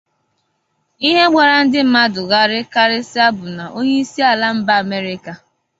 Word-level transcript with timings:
Ịhe 1.07 1.25
gbara 1.31 1.55
ndị 1.63 1.79
mmadụ 1.85 2.21
gharịị 2.29 2.61
karịsịa 2.73 3.27
bụ 3.37 3.45
na 3.57 3.65
onye 3.77 3.95
isi 4.01 4.21
ala 4.31 4.47
mba 4.57 4.73
Amerịka 4.83 5.33